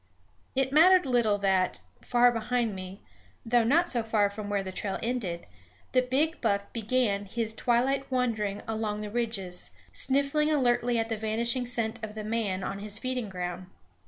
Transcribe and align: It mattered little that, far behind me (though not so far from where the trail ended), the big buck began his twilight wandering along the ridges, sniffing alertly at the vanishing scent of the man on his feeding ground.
It 0.55 0.71
mattered 0.71 1.05
little 1.05 1.37
that, 1.37 1.81
far 2.01 2.31
behind 2.31 2.73
me 2.73 3.03
(though 3.45 3.63
not 3.63 3.87
so 3.87 4.01
far 4.01 4.31
from 4.31 4.49
where 4.49 4.63
the 4.63 4.71
trail 4.71 4.97
ended), 5.03 5.45
the 5.91 6.01
big 6.01 6.41
buck 6.41 6.73
began 6.73 7.25
his 7.25 7.53
twilight 7.53 8.09
wandering 8.11 8.63
along 8.67 9.01
the 9.01 9.11
ridges, 9.11 9.69
sniffing 9.93 10.49
alertly 10.49 10.97
at 10.97 11.09
the 11.09 11.17
vanishing 11.17 11.67
scent 11.67 12.03
of 12.03 12.15
the 12.15 12.23
man 12.23 12.63
on 12.63 12.79
his 12.79 12.97
feeding 12.97 13.29
ground. 13.29 13.67